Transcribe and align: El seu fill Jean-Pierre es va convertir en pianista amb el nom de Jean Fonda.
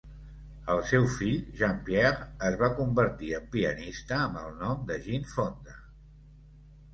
El 0.75 0.79
seu 0.91 1.03
fill 1.17 1.35
Jean-Pierre 1.59 2.25
es 2.47 2.57
va 2.61 2.69
convertir 2.79 3.29
en 3.41 3.45
pianista 3.57 4.19
amb 4.23 4.41
el 4.45 4.49
nom 4.63 4.83
de 4.89 4.99
Jean 5.05 5.29
Fonda. 5.35 5.77